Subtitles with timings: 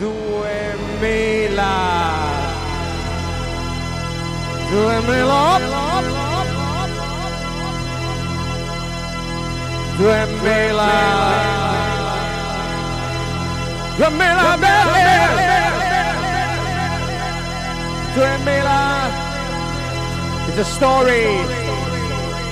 [0.00, 1.74] duemila.
[4.70, 5.58] Duemila.
[9.98, 10.92] Duemila.
[13.98, 14.56] Duemila.
[18.14, 18.80] Duemila.
[20.48, 21.26] It's a story.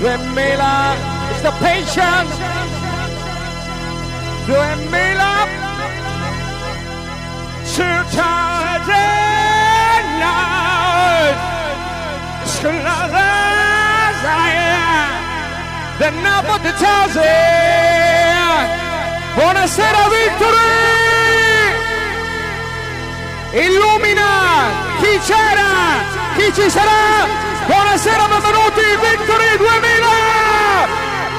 [0.00, 0.96] Duemila.
[1.30, 2.34] It's the patience.
[4.46, 5.65] Duemila.
[7.76, 11.36] Sometimes at night,
[12.40, 14.48] it's close as I
[16.00, 18.64] am, nobody tells it.
[19.36, 20.72] Buonasera, Victory!
[23.60, 26.00] Illumina chi c'era,
[26.36, 27.28] chi ci sarà.
[27.66, 30.08] Buonasera, benvenuti, Victory 2000!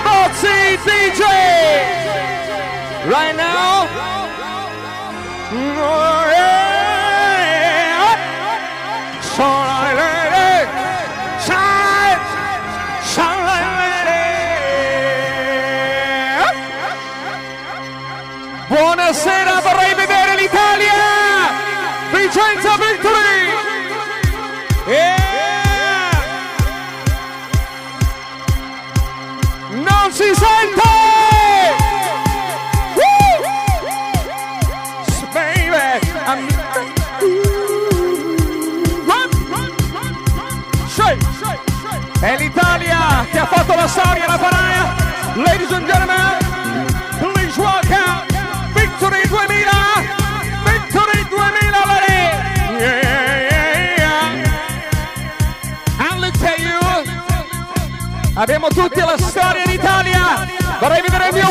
[0.05, 1.22] Bozzi DJ!
[3.10, 3.88] Right now,
[5.52, 6.27] more.
[43.38, 44.96] che ha fatto la storia, la paraya.
[45.35, 46.40] Ladies and gentlemen,
[47.20, 48.26] please walk out
[48.74, 50.10] Victory 2000,
[50.66, 52.34] Victory 2000, lady.
[52.79, 54.41] Yeah, yeah, yeah.
[56.10, 56.79] And let's tell you,
[58.34, 60.48] abbiamo tutti la storia d'Italia.
[60.79, 61.46] Vorrei vedere il mio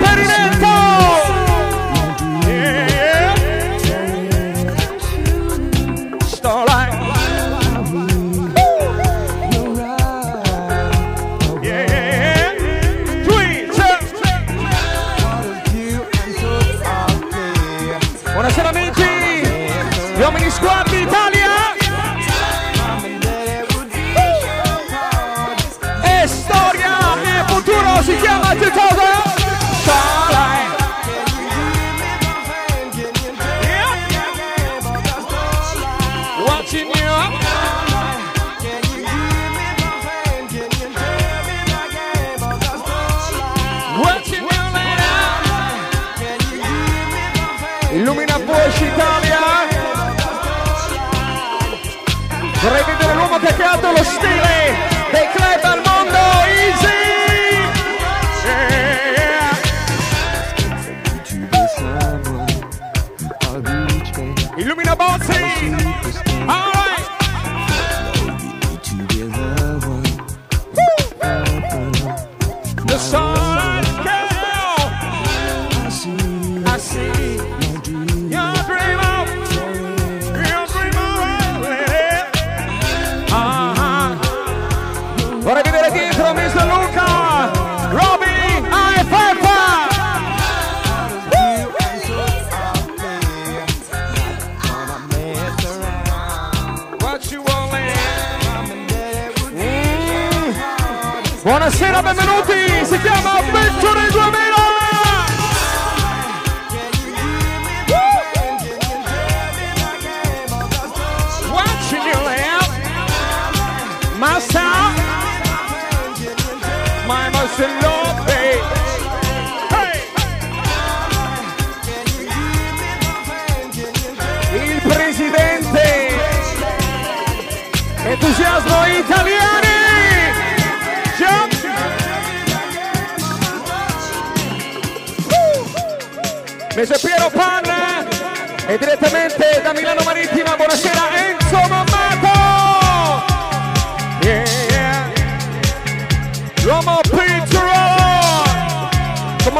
[0.00, 0.53] Parine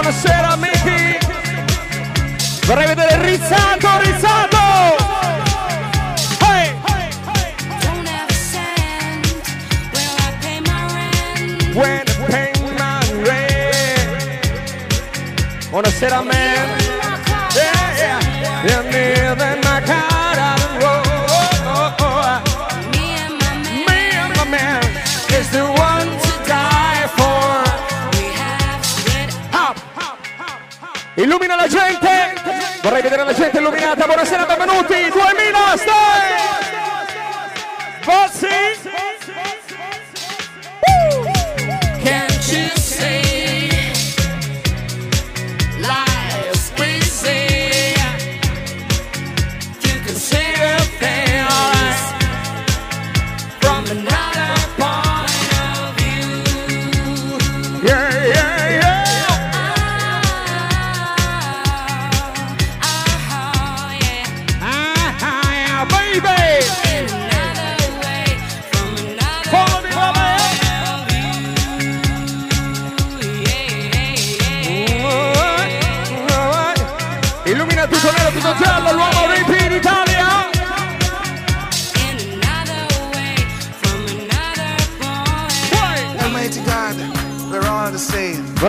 [0.05, 0.54] gonna.
[31.65, 32.35] La gente.
[32.83, 34.05] Vorrei vedere la gente illuminata.
[34.05, 34.95] Buonasera, benvenuti.
[35.11, 36.33] 2000, stai.
[38.05, 39.24] Bozzi.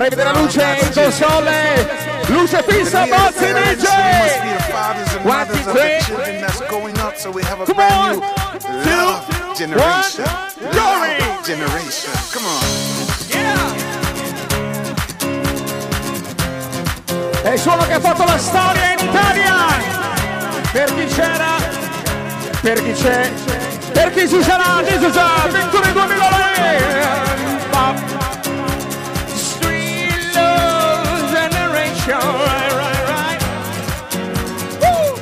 [0.06, 3.86] Rave della luce, in console, luce fissa, Bozzi DJ!
[5.24, 5.64] One, two,
[7.66, 8.22] come on,
[8.84, 9.20] two,
[9.56, 10.26] generation,
[10.70, 11.18] glory!
[11.42, 12.62] Generation, come on!
[13.30, 13.74] Yeah!
[17.42, 19.54] È il suono che ha fatto la storia in Italia!
[20.72, 21.56] Per chi c'era,
[22.62, 23.32] per chi c'è,
[23.92, 26.46] per chi ci sarà, ci sarà, 21 2009!
[32.06, 33.42] Generation, right, right, right.
[34.80, 35.18] Woo.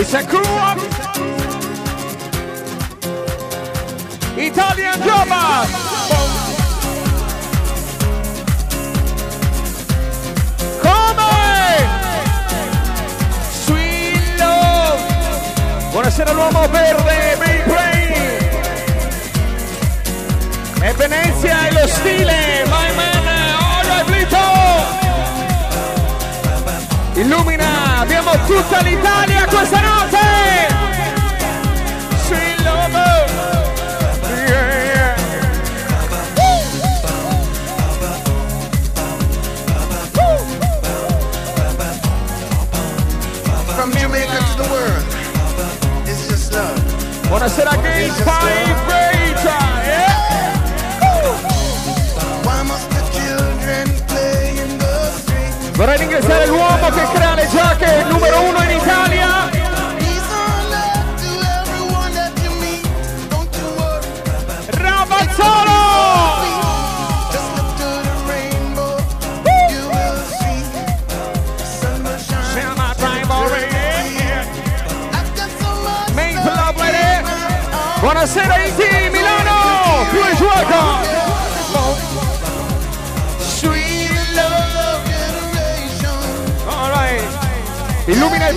[0.00, 0.78] It's a crew up.
[4.36, 5.70] Italian Jobbers.
[10.82, 11.22] Come?
[13.52, 15.00] Sweet Love.
[15.92, 18.12] Buonasera l'uomo verde, Big Brain.
[20.82, 22.49] E Venezia è lo stile,
[27.30, 30.18] Illumina, abbiamo tutta l'Italia questa notte.
[32.24, 32.98] Sweet Love.
[34.48, 35.14] Yeah, yeah.
[43.76, 45.04] From Jamaica to the world,
[46.08, 46.82] it's just love.
[47.28, 48.79] Buonasera Game Vibrator,
[55.90, 58.04] Vorrei ringraziare l'uomo che crea le giacche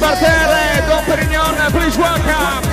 [0.03, 2.72] Illumina il parterre, Don Perignon, please welcome.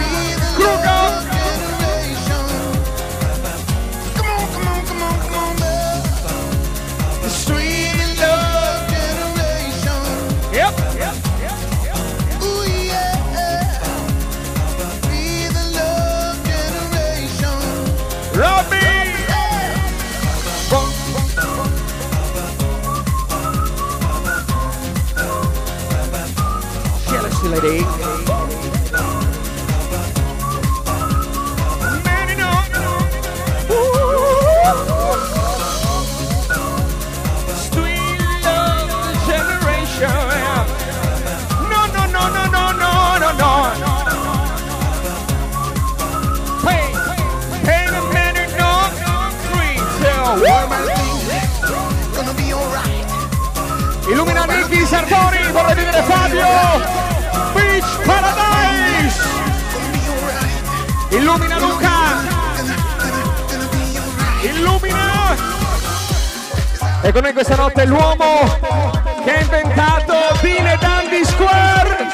[54.11, 56.90] Illumina Nicky Sartori, vorrei vedere Fabio.
[61.11, 61.91] Illumina Luca.
[64.43, 65.35] Illumina.
[67.03, 68.59] E con noi questa notte l'uomo
[69.25, 72.07] che ha inventato Dine Dandy Square.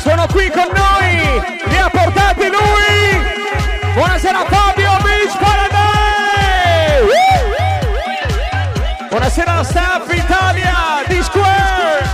[0.00, 1.42] Sono qui con noi.
[1.66, 3.92] Li ha portati lui.
[3.92, 7.12] Buonasera Fabio Beach Paradise.
[9.10, 12.08] Buonasera staff Italia di Square.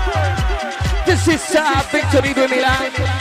[1.04, 1.56] This is
[1.92, 3.11] Victory 2000.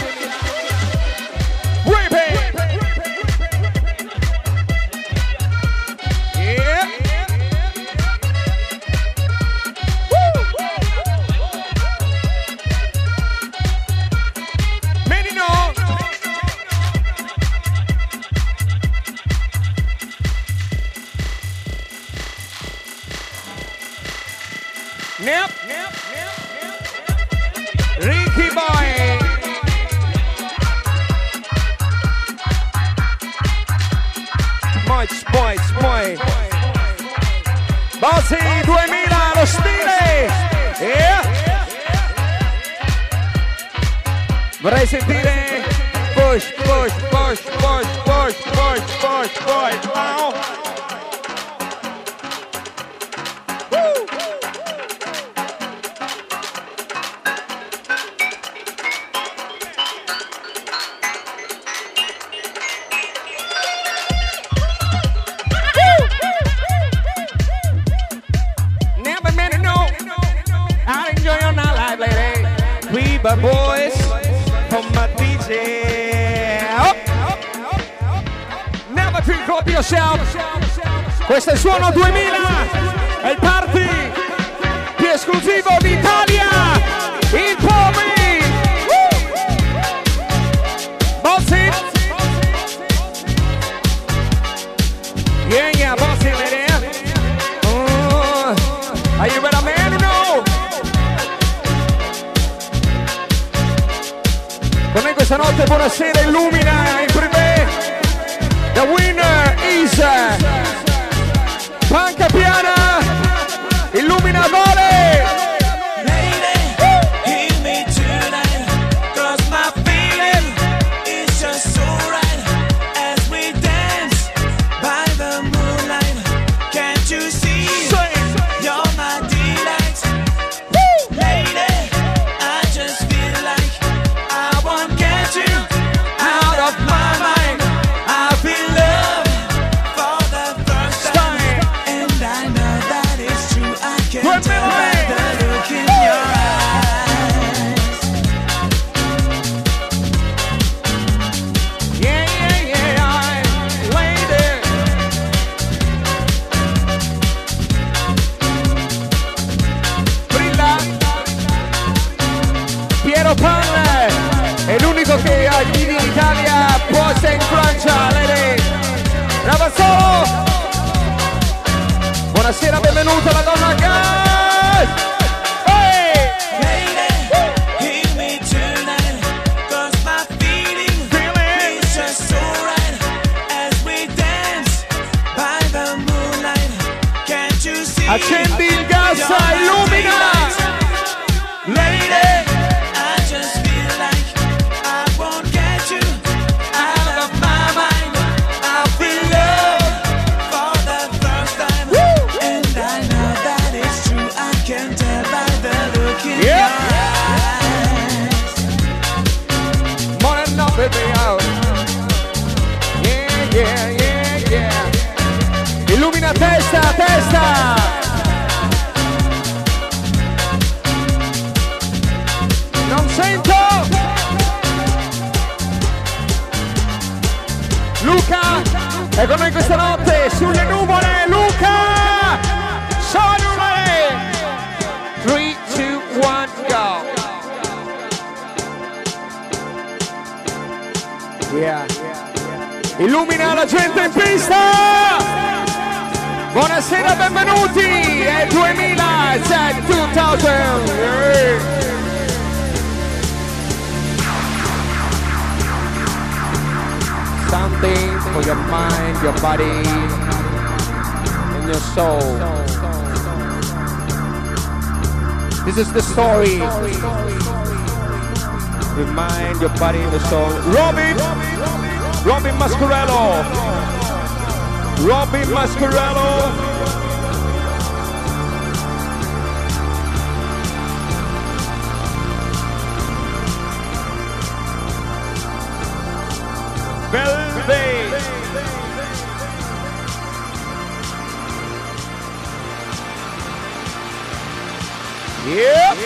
[295.46, 295.98] Yep.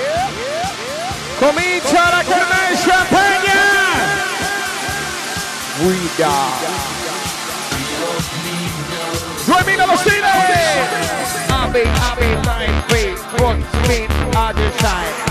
[1.39, 3.51] Comincia la Carmen Champagne.
[5.77, 6.31] Guida.
[9.45, 10.21] Duemila los Tigres.
[11.49, 15.24] I've been, I've been, my faith, what's been other side.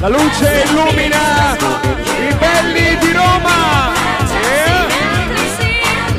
[0.00, 1.56] La luce illumina
[2.26, 3.92] i belli di Roma.
[4.42, 4.88] Yeah.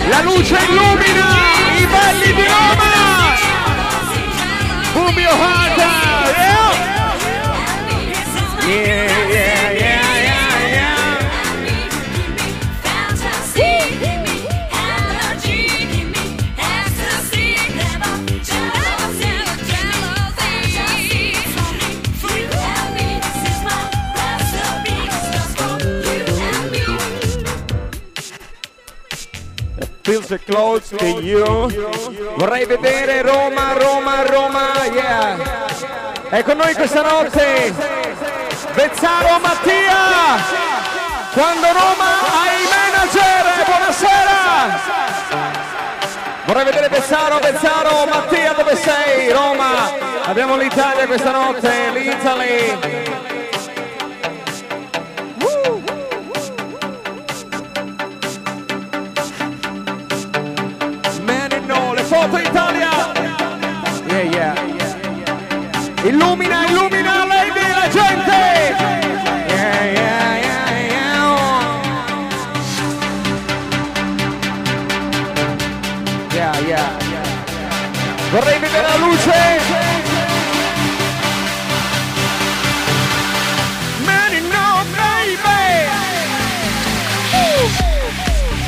[0.07, 1.27] La luce illumina
[1.77, 2.89] i belli di Roma.
[5.33, 5.77] Out.
[6.37, 6.71] Yeah.
[8.67, 9.20] Yeah, yeah,
[30.11, 31.41] Feels so close to you.
[32.35, 35.37] Vorrei vedere Roma, Roma, Roma, yeah.
[36.27, 37.73] È con noi questa notte
[38.73, 40.35] Vezzaro Mattia.
[41.31, 44.79] Quando Roma ha i manager, buonasera.
[46.43, 49.31] Vorrei vedere Vezzaro, Vezzaro, Mattia, dove sei?
[49.31, 49.93] Roma.
[50.23, 53.20] Abbiamo l'Italia questa notte, l'Italy.
[66.03, 68.41] Illumina, illumina, lady, la gente.
[69.47, 71.21] Yeah, yeah, yeah, yeah.
[76.33, 76.89] Yeah, yeah.
[78.31, 79.59] Vorrei vedere la luce.
[79.59, 80.01] Baby.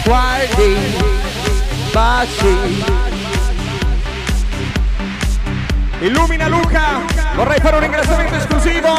[0.03, 0.75] Guardi,
[1.93, 2.83] baci.
[6.01, 7.01] Illumina Luca,
[7.35, 8.95] vorrei fare un ringraziamento esclusivo.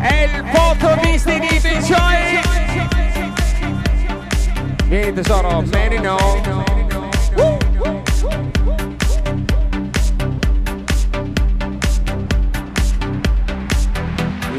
[0.00, 2.40] È il foto di Stevie Joy.
[4.86, 6.18] Vieni tesoro, many no.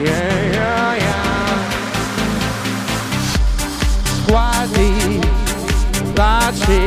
[0.03, 0.71] Yeah.
[4.25, 5.19] Quasi,
[6.13, 6.85] baci,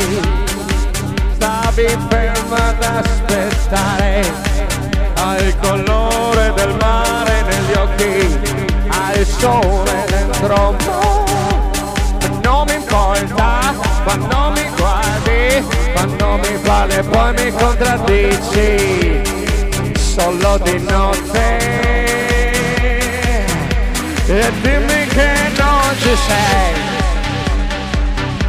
[1.34, 4.53] stavi ferma ad aspettare.
[5.34, 8.38] Hai il colore del mare negli occhi,
[8.86, 10.76] hai il sole dentro.
[12.40, 19.22] Non mi importa quando mi guardi, quando mi parli e poi mi contraddici.
[19.98, 21.58] Solo di notte
[24.28, 26.74] e dimmi che non ci sei.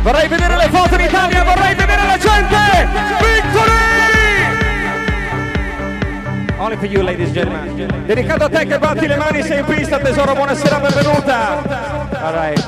[0.04, 2.88] Vorrei vedere le foto in Italia, vorrei vedere la gente!
[3.22, 3.75] Victory!
[6.66, 8.06] Only for you, ladies and gentlemen.
[8.08, 11.62] Dedicato a te che batti le mani, sei in pista, tesoro, buonasera, benvenuta.
[12.24, 12.60] All right.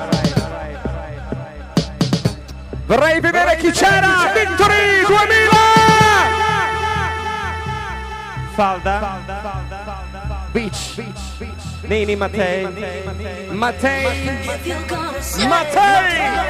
[2.86, 4.32] Vorrei vedere chi c'era!
[4.36, 5.50] Victory 2000!
[8.54, 9.20] Falda,
[10.52, 11.04] Beach,
[11.82, 12.68] Nini Mattei,
[13.50, 14.14] Mattei,
[15.48, 16.46] Mattei!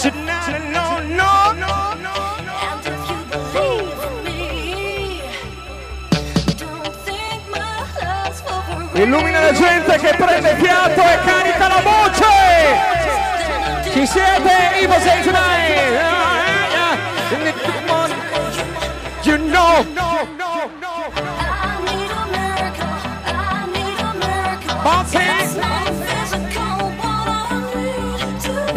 [0.00, 2.14] Tonight, no, no, no, no.
[2.66, 4.42] And if you believe in me,
[6.56, 7.58] don't think my
[8.00, 8.58] love's for
[8.98, 12.34] Illumina la gente che prende piatto e carica la voce.
[13.92, 15.96] Ci siete, Ivo Sentinai.
[15.96, 16.42] Ah,
[17.30, 17.54] eh, eh.
[19.22, 19.84] You know.
[19.84, 20.60] You know.
[24.82, 25.39] Bounce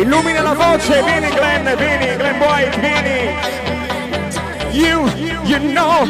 [0.04, 3.34] Illumina la voce, vieni Glenn, vieni Glenn Boy, vieni.
[4.74, 5.08] You,
[5.46, 6.06] you know.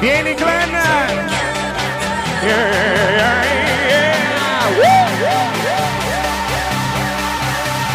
[0.00, 0.72] Vieni Glenn.
[2.42, 2.66] Yeah,
[3.16, 4.10] yeah, yeah.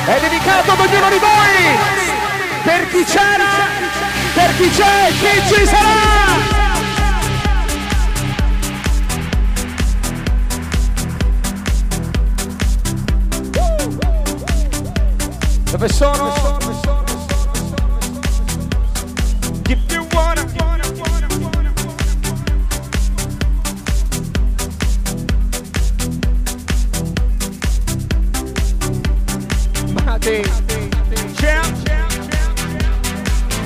[0.06, 1.78] È dedicato ad ognuno di voi.
[2.64, 3.68] Per chi c'era,
[4.34, 6.63] per chi c'è, chi ci sarà.
[15.84, 16.32] dove sono.
[19.64, 20.08] Give you
[31.36, 31.76] Champ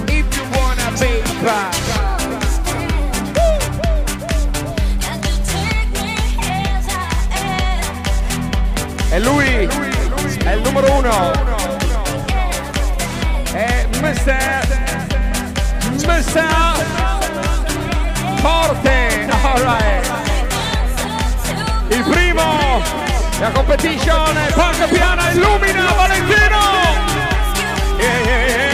[0.08, 1.76] If you wanna be proud
[9.10, 9.68] E lui.
[10.44, 11.57] È il numero uno.
[18.48, 19.28] forte
[19.64, 20.12] right.
[21.90, 22.82] il primo
[23.40, 26.60] la competizione punk piana illumina Valentino
[27.98, 28.67] yeah, yeah, yeah.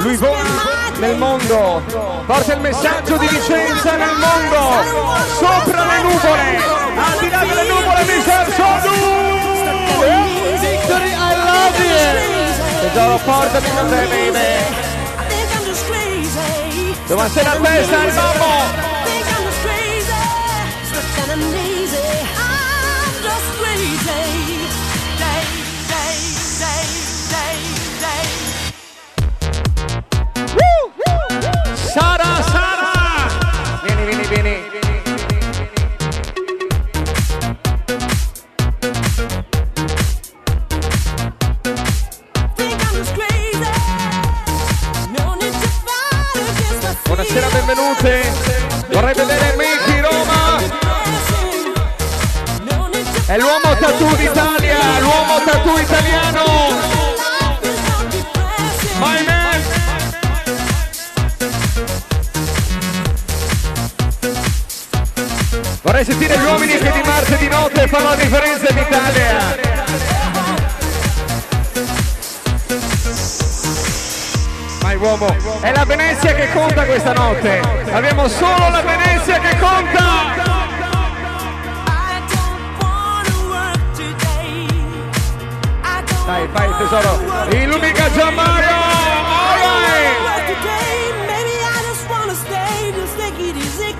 [0.00, 1.82] Lui vola nel mondo,
[2.26, 6.56] porta il messaggio di licenza nel mondo, sopra le nuvole,
[6.96, 8.94] al di là delle nuvole mi senso tu!
[10.02, 12.88] Eh, Victory, I love you!
[12.88, 14.38] Tesoro, portami con te, baby!
[14.38, 16.96] I think I'm just crazy.
[17.06, 18.89] Domattina a festa al mammo!
[54.00, 56.44] Tattoo d'Italia, l'uomo tattoo italiano!
[58.98, 59.62] My man!
[65.82, 69.68] Vorrei sentire gli uomini che di martedì notte fanno la differenza in Italia!
[75.00, 77.62] Uomo, è la Venezia che conta questa notte!
[77.90, 80.49] Abbiamo solo la Venezia che conta!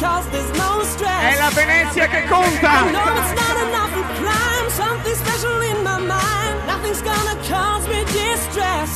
[0.00, 1.34] Cause there's no stress.
[1.34, 2.90] È la Venezia che I conta!
[2.90, 6.56] know it's not enough for crime, something special in my mind.
[6.66, 8.90] Nothing's gonna cause me distress.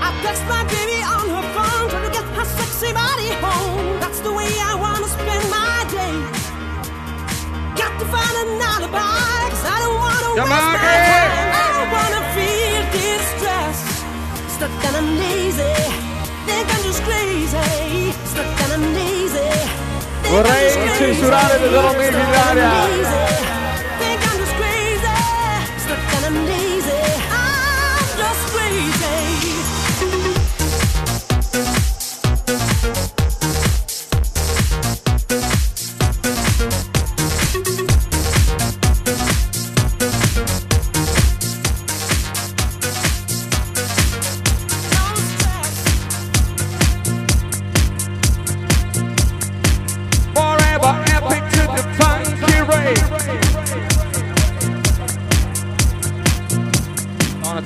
[0.00, 3.98] I text my baby on her phone, try to get her sexy body home.
[4.00, 6.16] That's the way I wanna spend my day.
[7.80, 11.49] Got to find an alibi, cause I don't wanna Come waste on, my time.
[11.92, 13.78] Wanna feel distress.
[14.54, 15.74] Stuck and uneasy,
[16.46, 18.12] think I'm just crazy.
[18.32, 18.72] Stuck and
[20.22, 20.98] think I'm Vorrei just crazy.
[20.98, 23.59] censurare tesoro Mickey in Italia!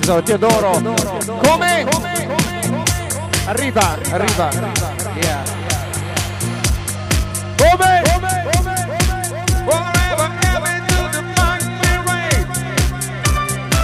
[0.05, 0.79] Ti adoro.
[1.41, 1.83] Come?
[3.47, 4.49] Arriva, arriva.
[5.15, 5.43] Yeah.
[7.57, 8.03] Come?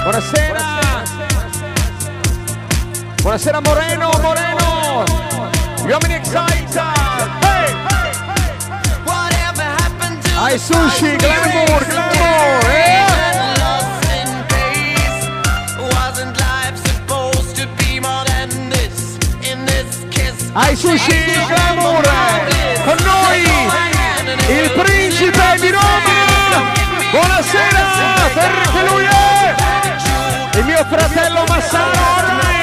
[0.03, 0.61] Buonasera.
[3.21, 5.03] Buonasera Moreno, Moreno.
[5.83, 6.79] Gli uomini excited.
[10.37, 13.10] Ai sushi, glamour, glamour, raised
[20.61, 22.09] ai sushi glamour
[22.85, 23.41] con noi
[24.47, 26.71] il principe di Roma.
[27.11, 32.60] Buonasera perché lui è il mio fratello Massaro.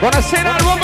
[0.00, 0.78] Buonasera al buon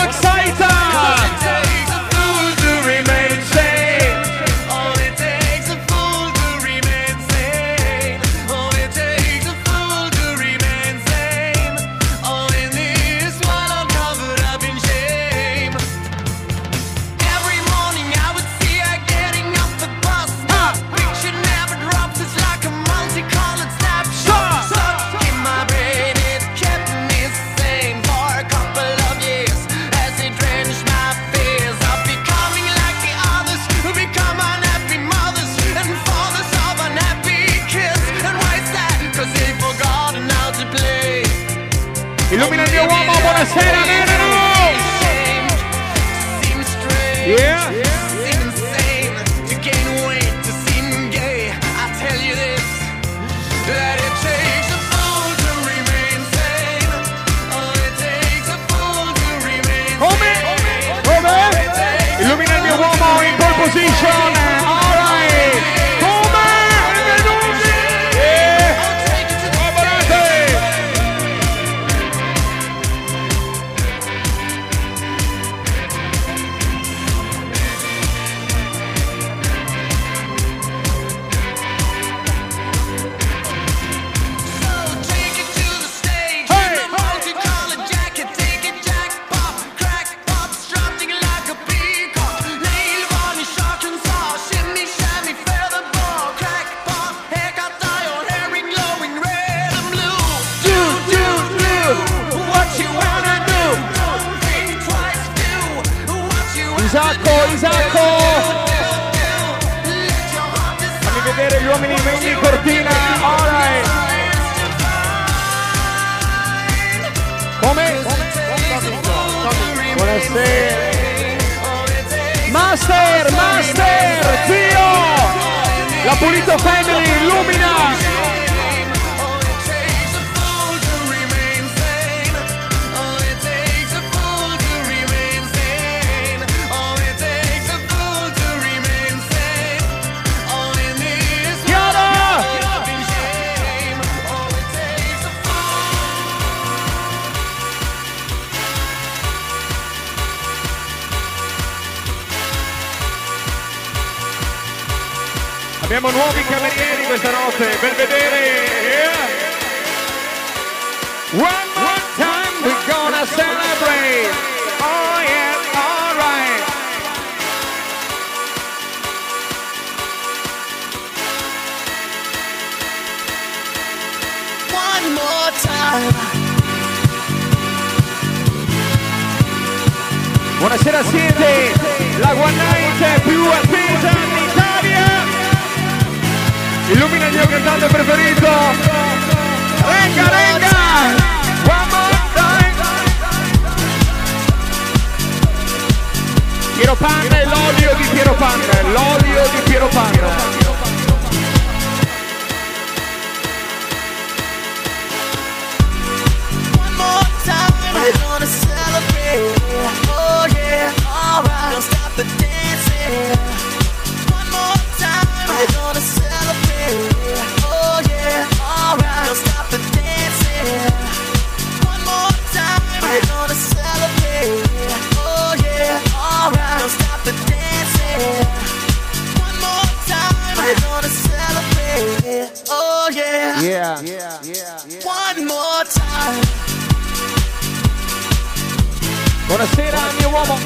[239.67, 240.59] Buonasera mio uomo.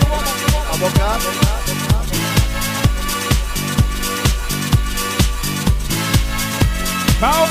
[0.73, 1.31] Avvocato.
[7.19, 7.49] Ciao.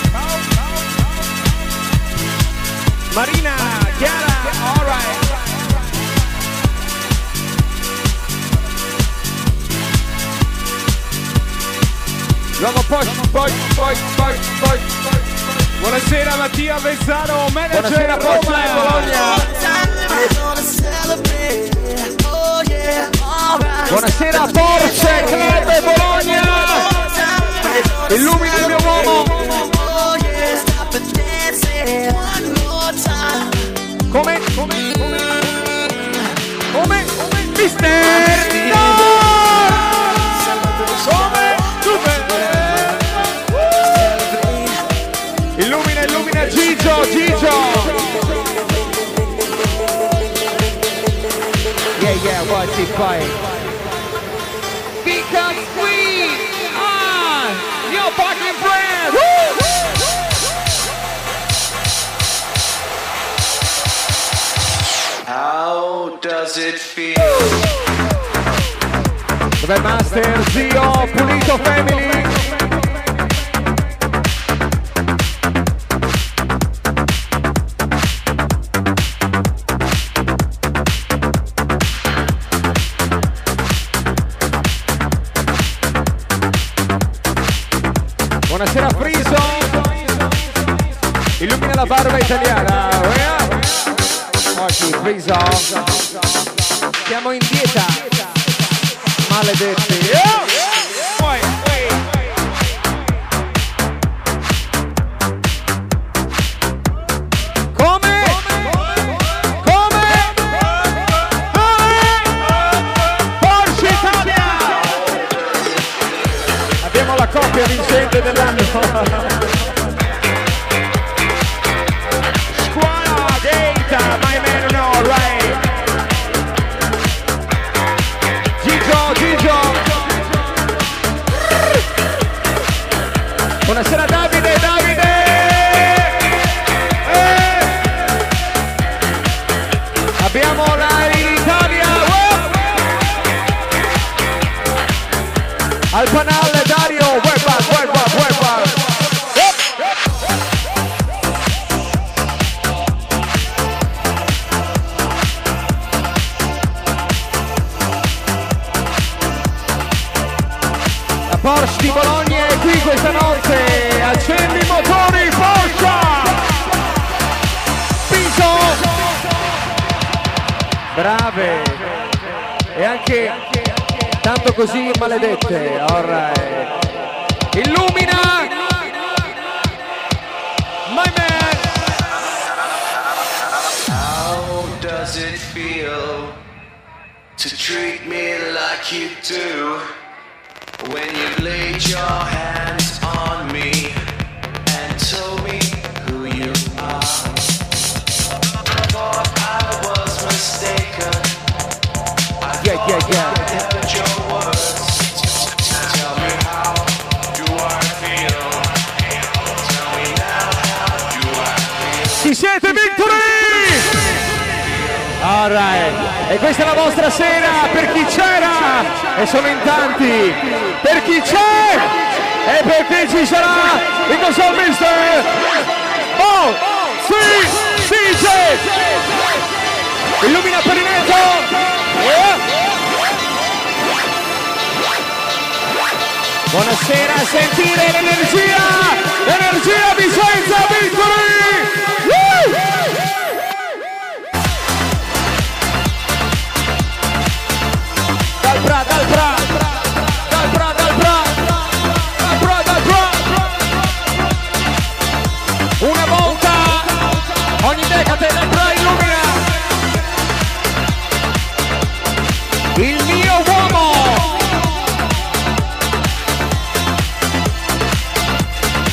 [3.13, 3.55] Marina,
[3.97, 5.27] Chiara, all right.
[12.59, 14.79] L'uomo poi, poi, poi, poi, poi.
[15.79, 18.39] Buonasera Mattia Vezzano, manager Buonasera, Roma.
[18.73, 19.58] Bologna.
[23.89, 26.41] Porsche Club Bologna.
[28.09, 29.23] Illumina il mio uomo.
[34.11, 34.39] Come?
[34.55, 34.91] Come?
[36.71, 37.05] Come?
[37.17, 37.41] Come?
[37.57, 37.89] Mister!
[41.05, 41.55] Come?
[41.83, 42.17] Come?
[45.57, 47.57] Illumina, illumina Gigio, Gigio!
[52.01, 53.48] Yeah, yeah, what's it fight?
[69.69, 72.23] Dov'è Master, Zio, Pulito Family?
[88.47, 89.35] Buonasera Friso!
[91.37, 92.89] Illumina la barba italiana!
[94.57, 95.37] Oggi Friso!
[97.05, 97.88] Siamo in dieta!
[99.49, 99.89] Maledetti!
[100.09, 100.28] Poi,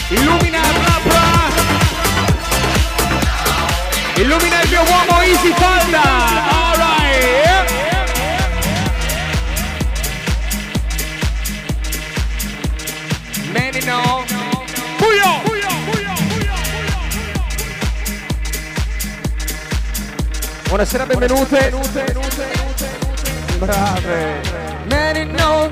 [0.09, 0.61] Illumina
[1.03, 1.51] bra.
[4.15, 6.03] Illumina il mio uomo Easy Calda.
[6.49, 7.71] All right.
[13.53, 14.25] Many know.
[14.99, 15.43] Buio!
[20.69, 21.73] Buonasera, benvenute.
[23.59, 24.41] Brave.
[24.89, 25.71] Many know.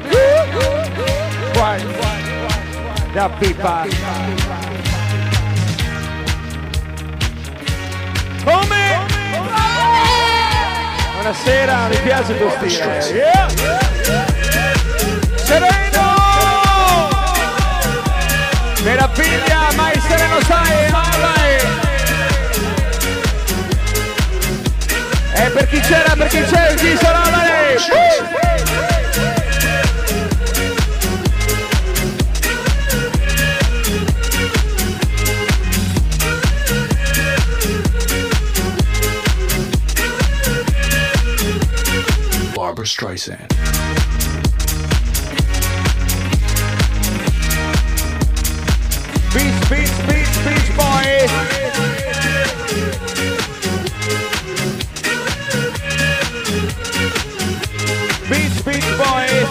[3.15, 3.87] Da pipa.
[8.43, 9.07] Come?
[11.13, 12.99] Buonasera, mi piace tuo stile.
[13.13, 13.49] Yeah.
[15.37, 16.03] Sereno!
[18.83, 21.57] Meraviglia, mai sereno sai, vai!
[25.35, 28.34] E per chi c'era, per chi c'è, chi sarà lei?
[42.85, 43.49] Barbara Streisand.
[49.33, 51.31] Beach, beach, beach, beach boys.
[58.29, 59.49] Beach, beach boys.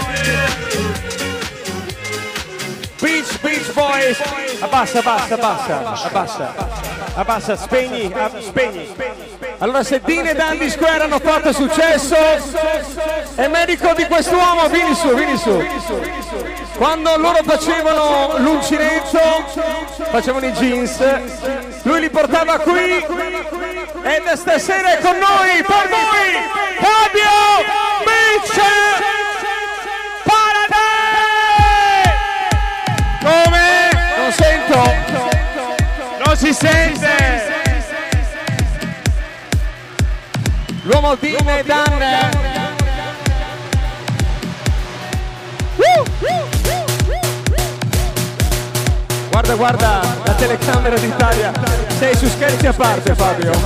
[3.01, 4.17] Beach, beach boys.
[4.61, 5.75] Abasa, abasa, abasa,
[6.05, 7.17] abasa, abasa.
[7.17, 8.09] abassa, spegni,
[8.41, 9.12] spegni.
[9.63, 12.17] Allora se Dean e Dandy Square hanno fatto successo,
[13.35, 15.65] è medico di quest'uomo, vieni su, vieni su.
[16.75, 19.19] Quando loro facevano l'uncinetto,
[20.11, 21.01] facevano i jeans,
[21.83, 23.05] lui li portava qui
[24.01, 26.33] e stasera è con noi, per voi,
[26.79, 27.31] Fabio
[28.03, 29.01] Mitchell!
[33.21, 33.89] Come?
[34.17, 34.93] Non sento!
[36.25, 37.52] Non si sente!
[40.83, 41.99] l'uomo di Medan.
[49.29, 51.51] Guarda, guarda la telecamera d'Italia.
[51.97, 53.51] Sei su scherzi a parte, Fabio.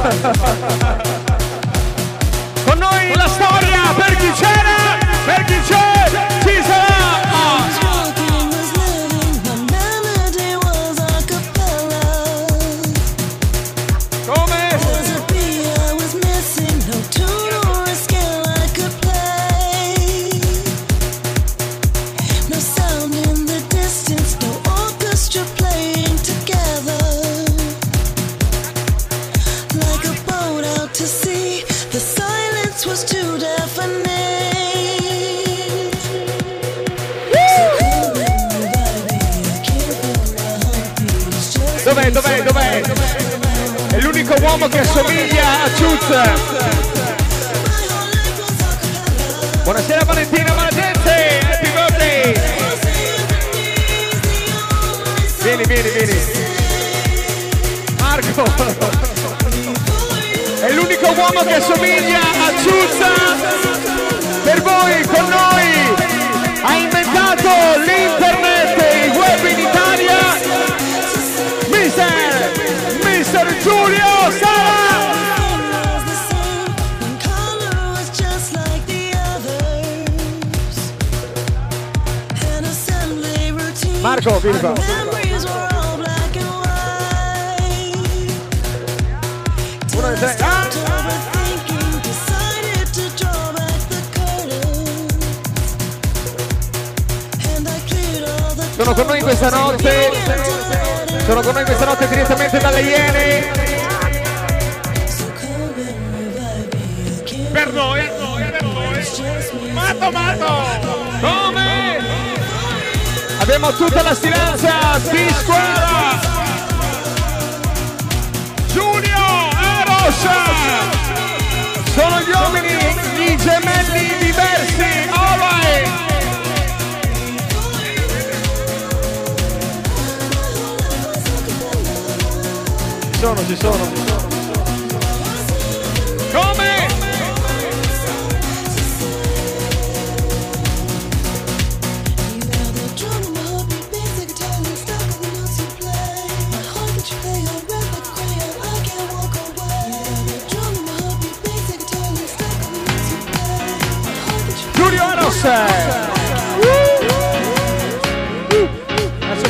[2.65, 5.86] Con noi la storia per chi c'era, per chi c'era.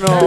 [0.00, 0.23] teléfono.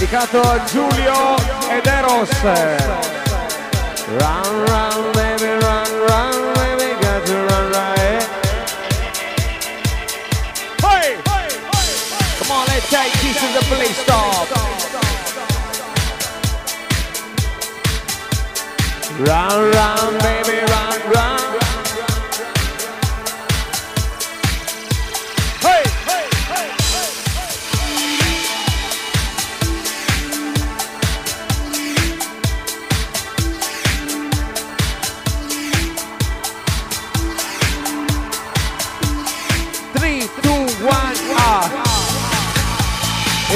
[0.00, 1.36] dedicato a Giulio
[1.68, 2.30] ed Eros.
[4.16, 7.98] Run, run, baby, run, run, baby, got to run right.
[7.98, 8.20] Eh?
[10.80, 11.16] Hey!
[12.38, 14.48] Come on, let's take this to the police stop.
[19.18, 21.49] Run, run, baby, run, run.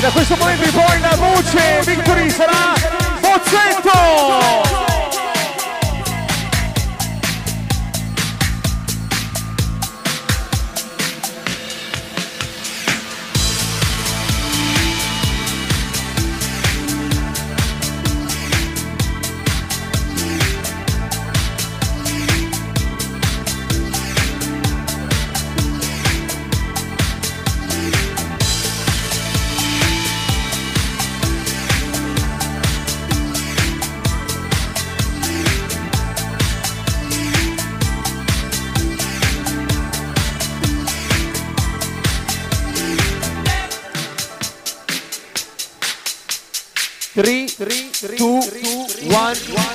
[0.05, 2.75] da questo momento in poi la voce Victory sarà
[3.21, 4.94] Bozzetto!
[49.15, 49.74] one.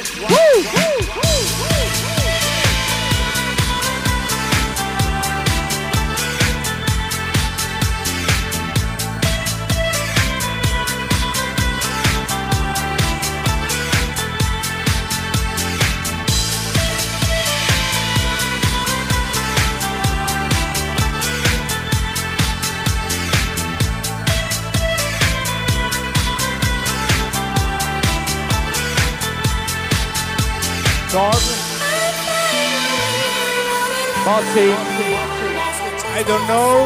[36.30, 36.86] don't know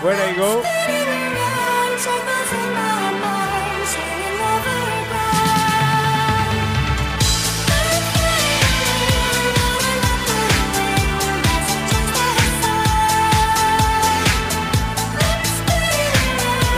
[0.00, 0.62] where I go.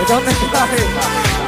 [0.08, 1.43] ¿Dónde está?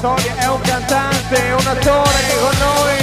[0.00, 3.00] storia, è un cantante, un attore con noi.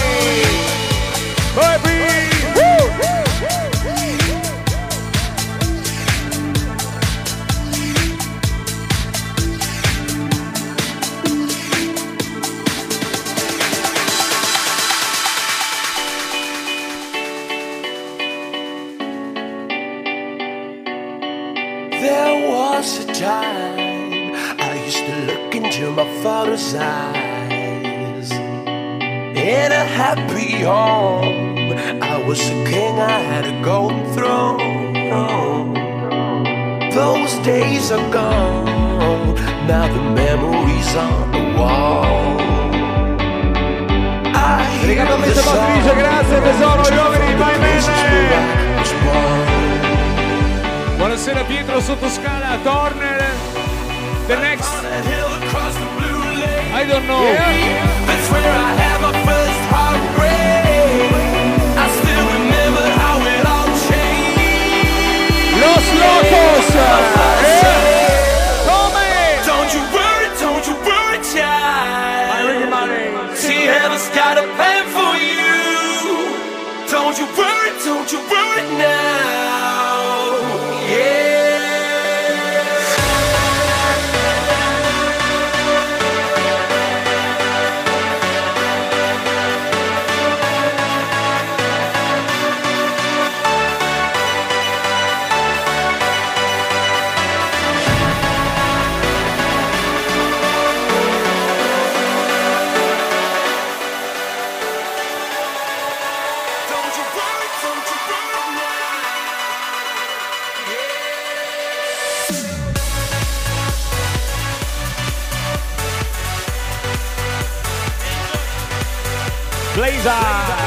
[119.87, 120.11] Blazer,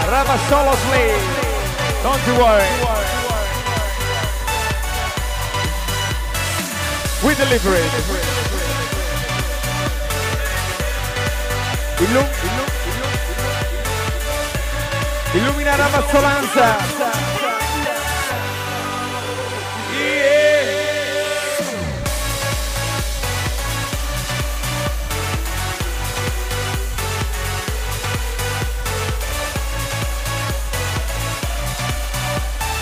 [0.08, 1.20] Rava Solo Slave.
[2.02, 2.70] Don't you worry.
[7.26, 7.92] We deliver it.
[12.00, 12.74] Illum- illum-
[15.34, 17.09] illumina Ramazzolanza.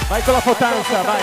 [0.09, 1.21] Vai con la potenza, vai.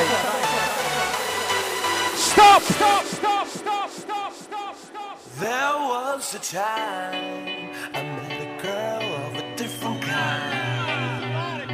[2.13, 2.61] Stop!
[2.61, 5.17] Stop, stop, stop, stop, stop, stop.
[5.39, 11.67] There was a time I met a girl of a different kind.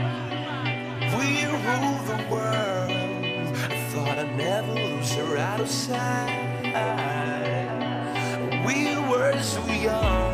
[1.18, 2.92] We ruled the world.
[3.70, 6.32] I thought I'd never lose her out of sight.
[8.66, 10.31] We were so young.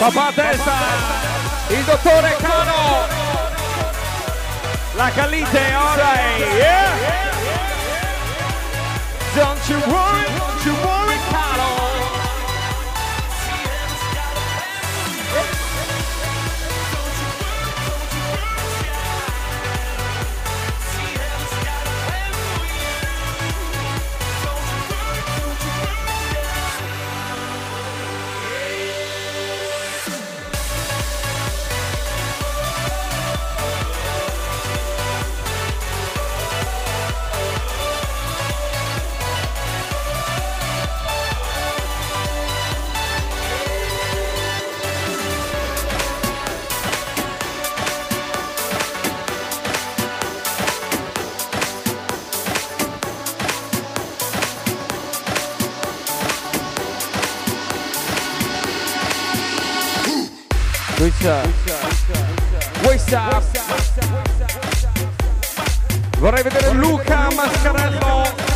[0.00, 0.72] Papà Testa,
[1.68, 3.06] il dottore Cano,
[4.94, 6.88] la Calite, alright, yeah.
[9.34, 11.89] Don't you worry, don't you worry, Cano.
[63.10, 63.42] Questa.
[66.18, 68.49] Vorrei vedere Luca Mascarello.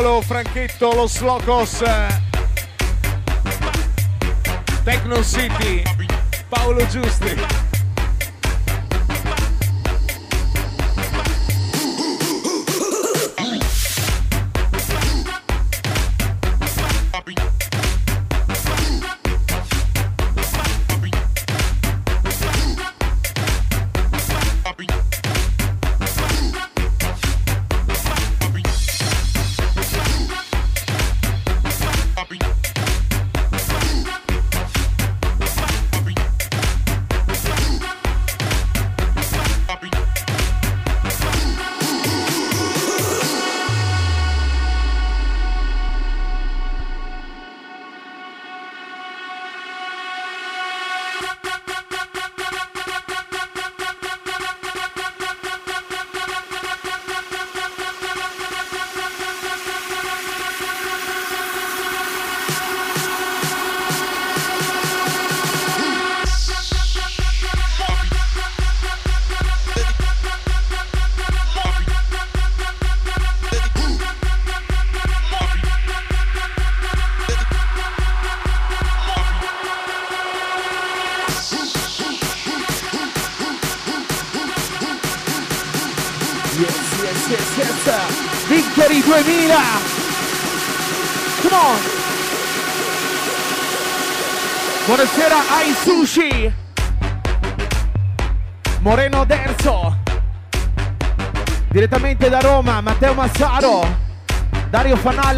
[0.00, 1.82] Paolo Franchetto, lo Slocos.
[4.82, 5.82] Techno City.
[6.48, 7.69] Paolo Giusti.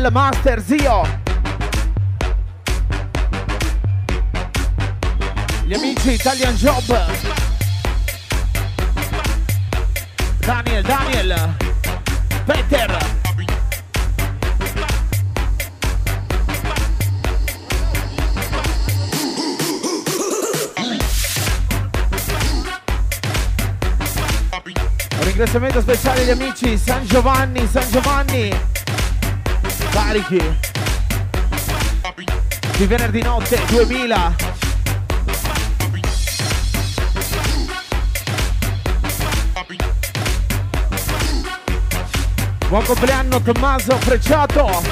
[0.02, 1.20] Fanal, Master Zio.
[5.64, 7.06] Gli amici Italian Job.
[10.38, 11.54] Daniel, Daniel.
[12.44, 13.10] Peter.
[25.20, 28.71] Ringraziamento speciale agli amici San Giovanni, San Giovanni.
[30.12, 30.58] Carichi.
[32.76, 34.34] Di venerdì notte 2000.
[42.68, 44.82] Buon compleanno Tommaso Frecciato,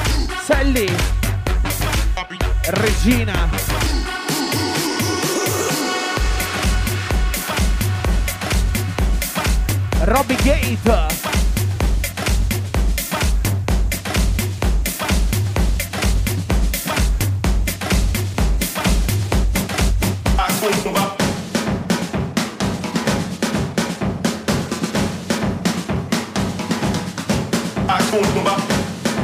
[0.43, 0.91] Selli,
[2.63, 3.47] Regina.
[9.99, 11.30] Robbie Gate.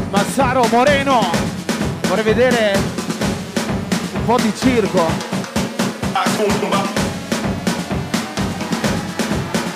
[0.10, 1.30] Massaro Moreno.
[2.08, 2.80] Vorrei vedere
[4.14, 5.06] un po' di circo.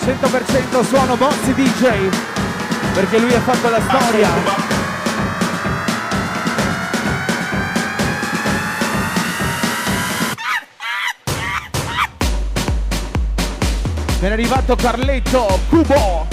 [0.05, 2.09] 100% suono Bozzi DJ.
[2.93, 4.29] Perché lui ha fatto la storia.
[14.21, 16.30] È arrivato Carletto Cubo.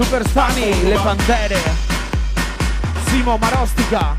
[0.00, 1.60] Superstani, le Pantere.
[3.06, 4.16] Simo Marostica.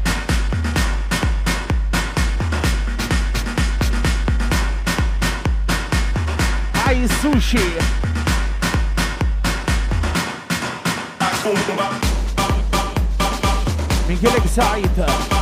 [6.86, 7.78] Ai Sushi.
[14.06, 15.39] Michele Excite.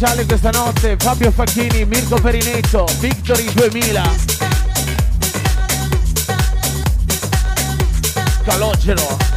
[0.00, 4.02] Speciale questa notte Fabio Facchini, Mirko Perinetto, Victory 2000.
[8.42, 9.29] Calogero.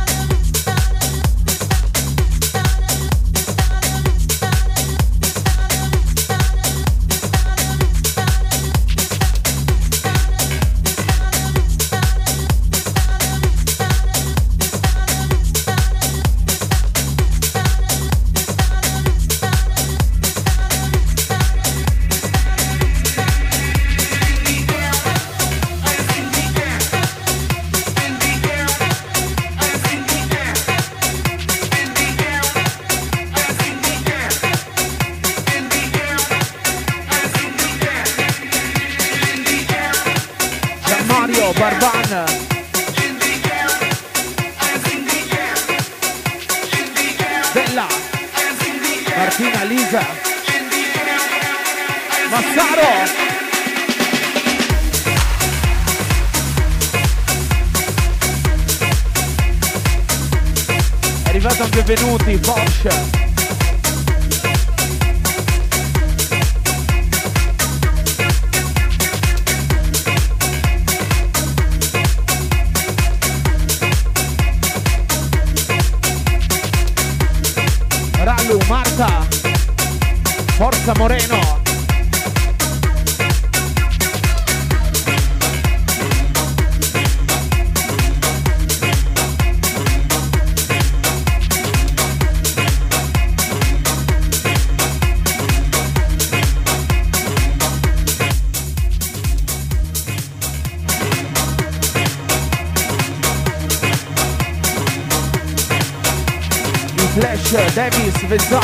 [108.33, 108.62] is up.